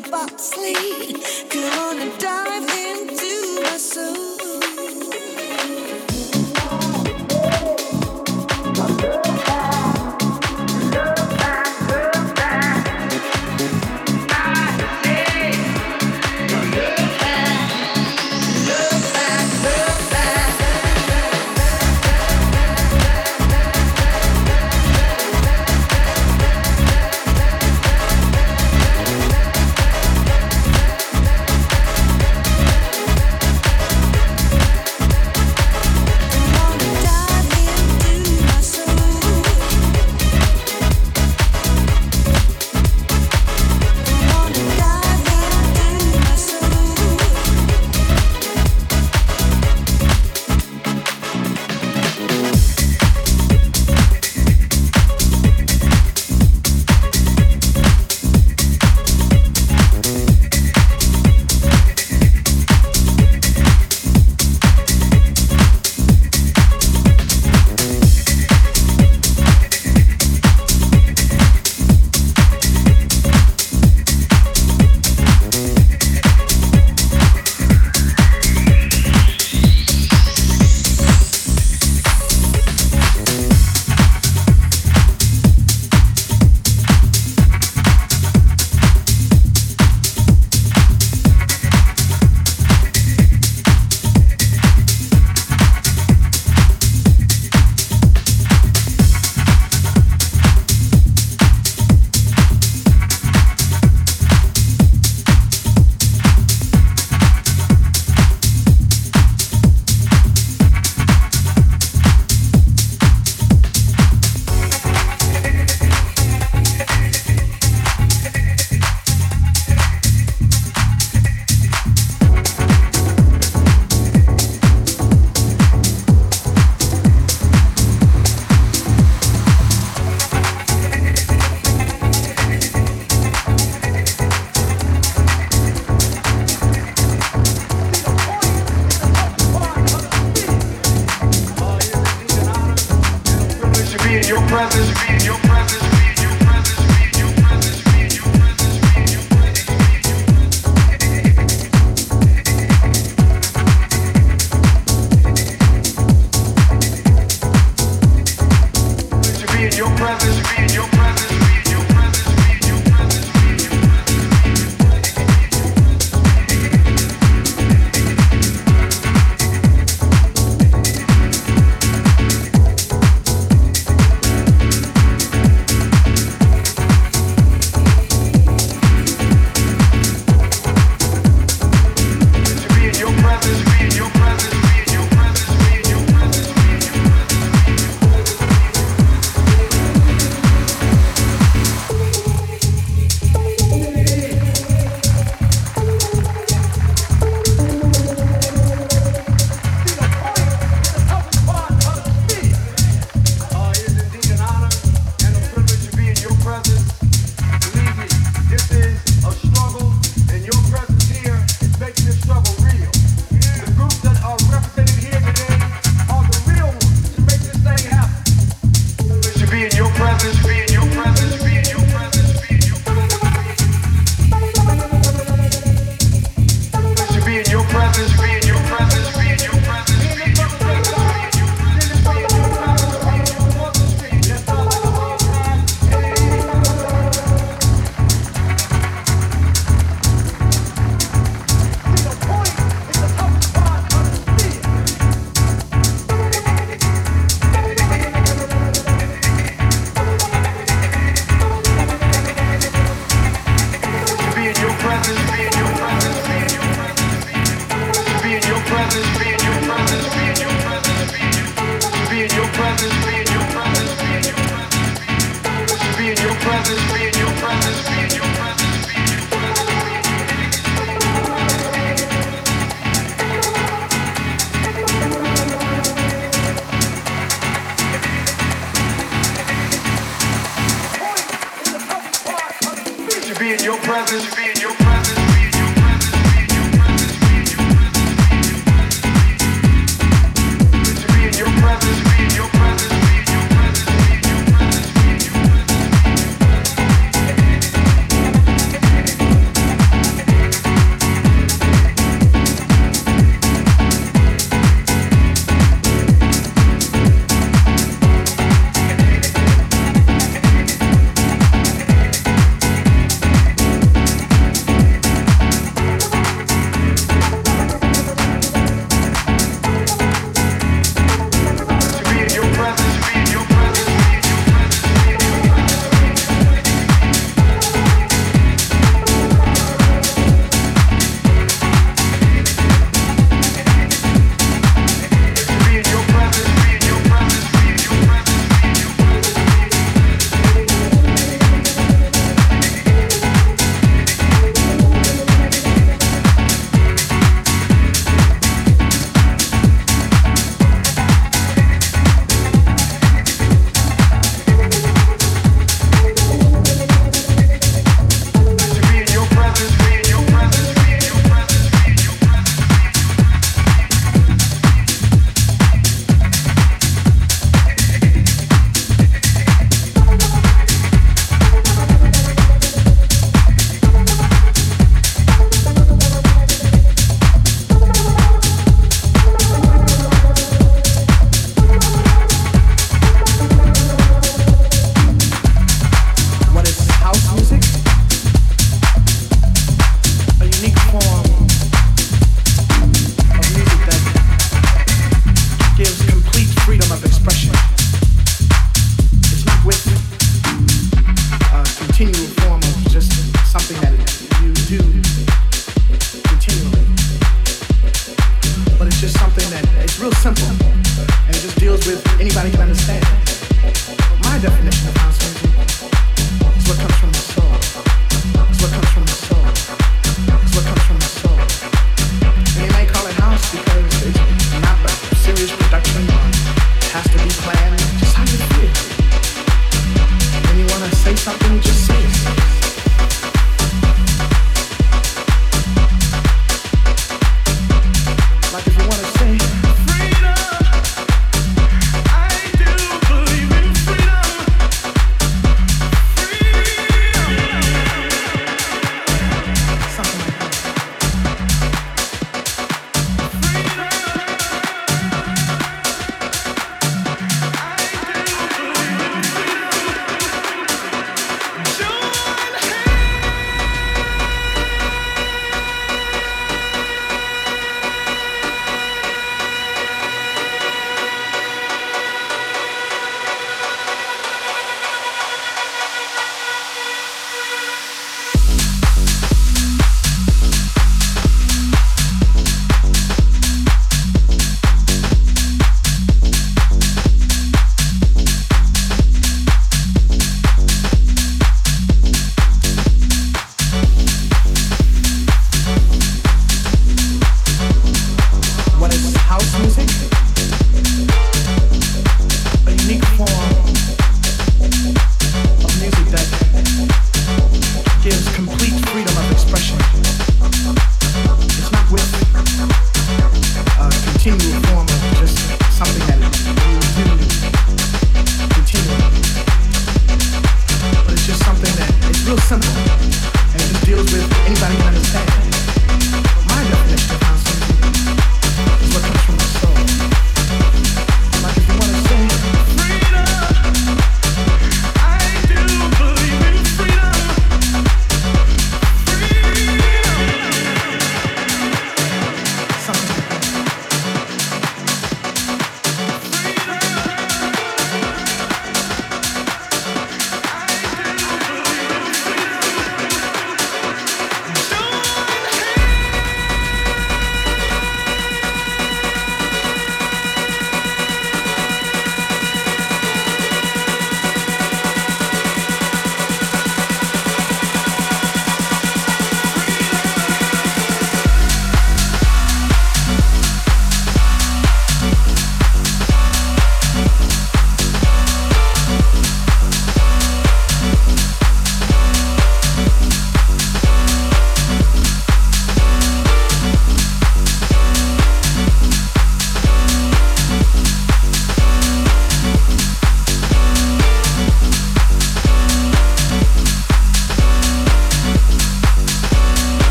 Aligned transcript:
my 0.00 0.10
bobsley. 0.10 0.74
You 1.52 1.62
wanna 1.76 2.10
dive 2.18 2.68
into 2.68 3.62
my 3.62 3.76
soul? 3.76 4.37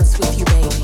Me. 0.00 0.83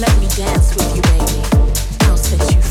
Let 0.00 0.18
me 0.18 0.26
dance 0.26 0.74
with 0.74 0.96
you, 0.96 1.02
baby. 1.02 1.40
I'll 2.00 2.16
set 2.16 2.52
you 2.52 2.63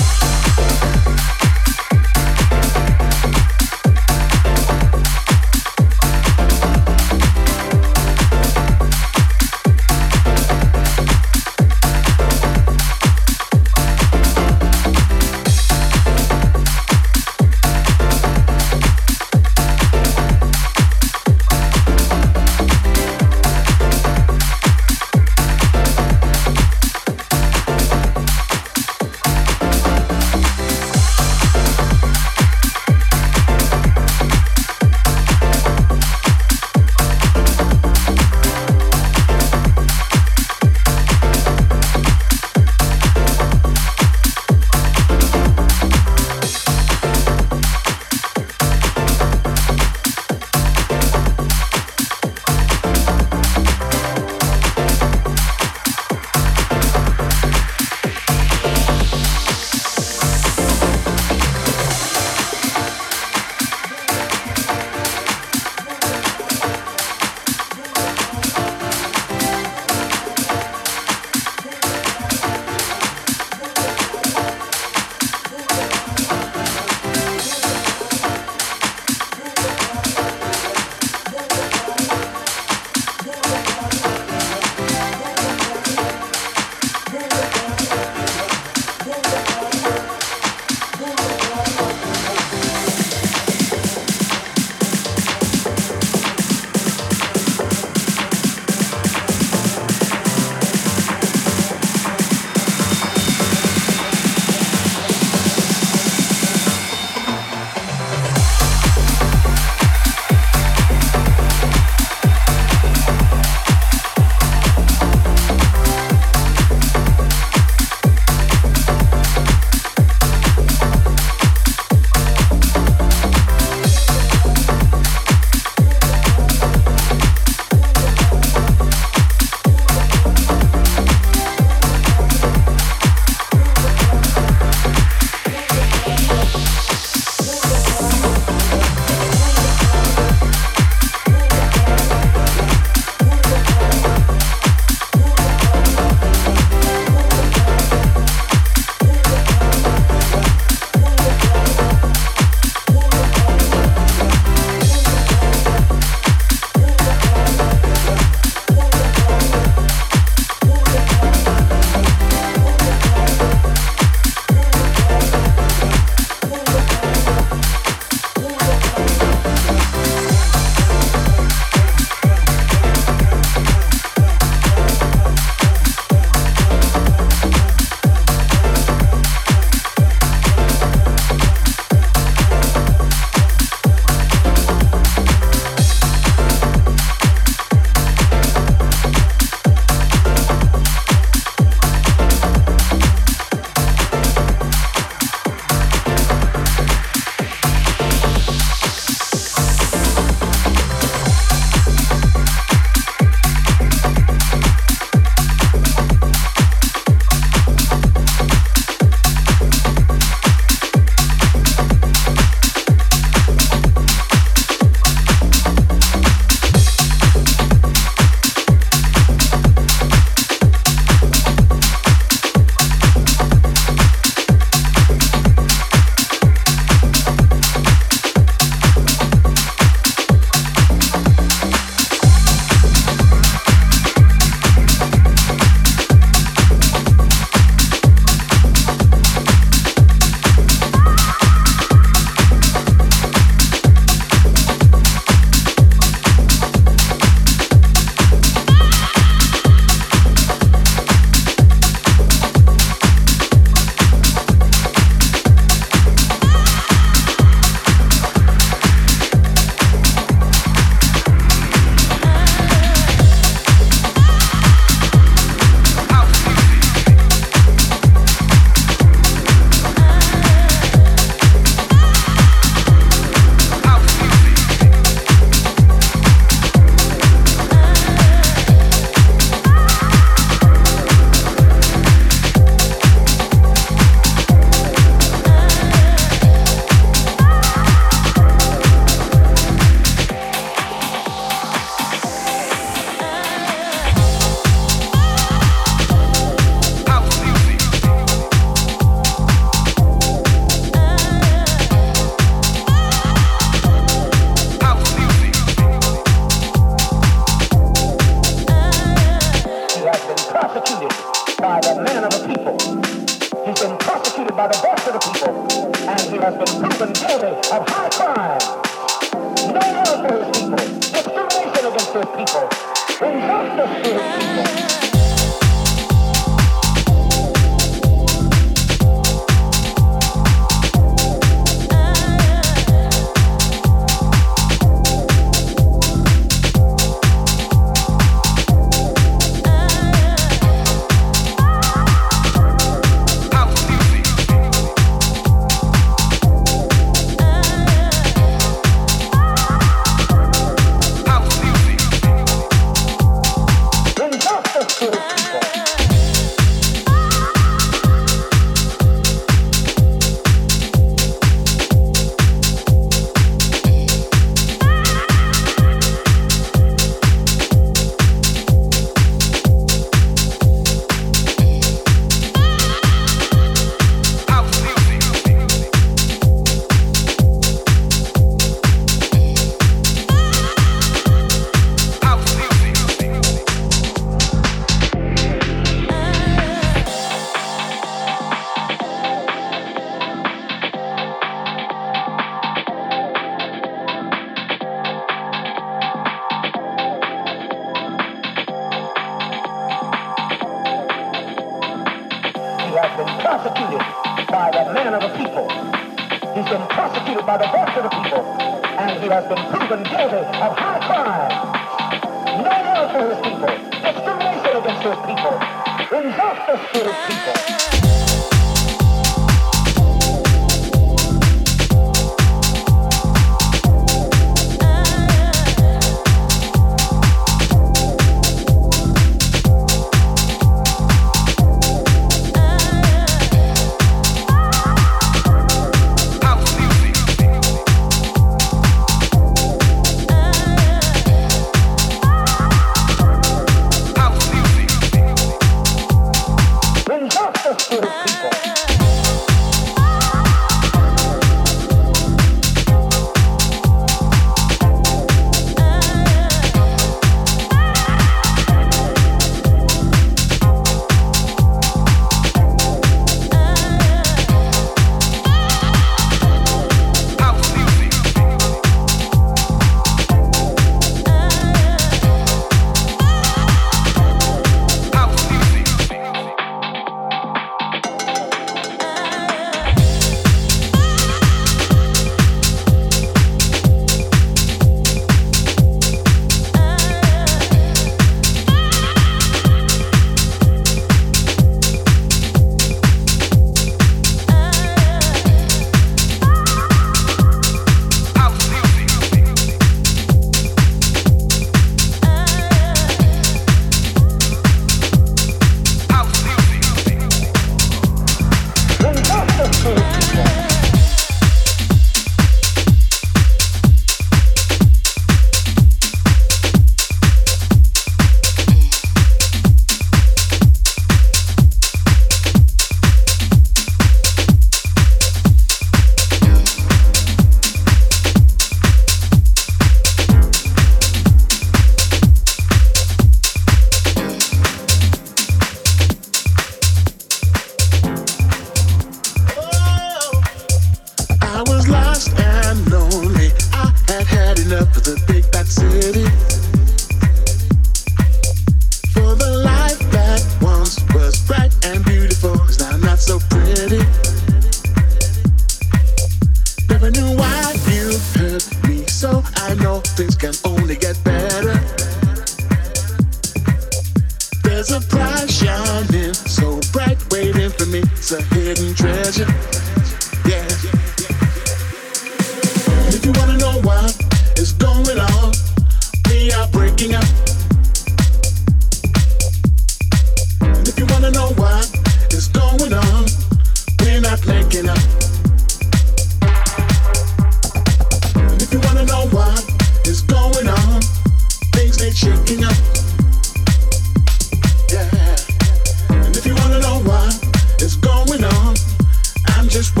just 599.71 600.00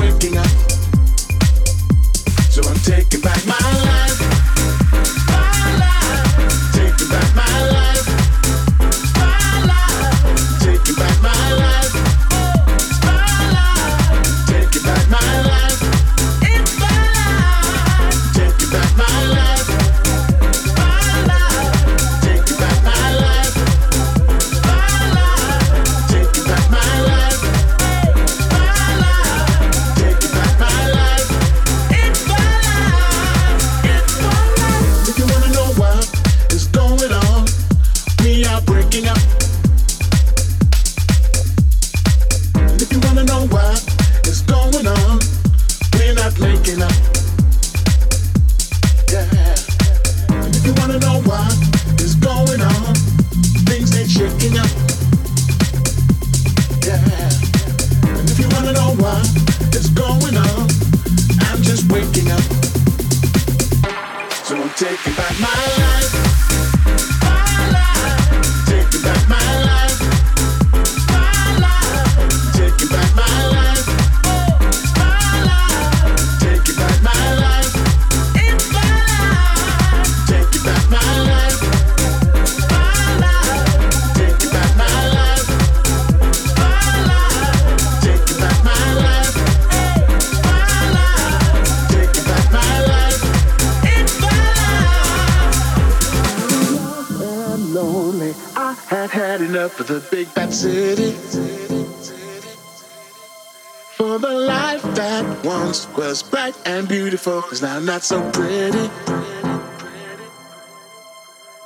Cause 107.49 107.61
now 107.61 107.75
I'm 107.75 107.85
not 107.85 108.01
so 108.03 108.21
pretty. 108.31 108.89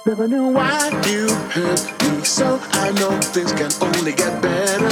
Never 0.05 0.27
knew 0.27 0.47
why 0.47 0.89
you 1.07 1.29
hurt 1.49 2.01
me, 2.01 2.23
so 2.23 2.59
I 2.71 2.91
know 2.91 3.19
things 3.21 3.51
can 3.51 3.71
only 3.81 4.13
get 4.13 4.41
better. 4.41 4.89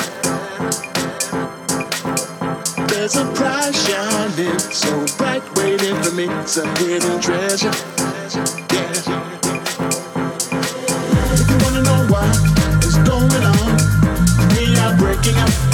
There's 2.87 3.15
a 3.15 3.25
prize 3.33 3.75
shining 3.87 4.59
so 4.59 5.05
bright 5.17 5.43
waiting 5.55 5.95
for 6.01 6.11
me. 6.11 6.25
It's 6.41 6.57
a 6.57 6.67
hidden 6.77 7.19
treasure. 7.21 7.71
Yeah. 8.71 8.91
If 11.33 11.49
you 11.49 11.57
wanna 11.63 11.81
know 11.81 12.05
what 12.13 12.85
is 12.85 12.97
going 12.97 13.43
on, 13.43 13.77
we 14.55 14.77
are 14.77 14.97
breaking 14.97 15.37
up. 15.37 15.72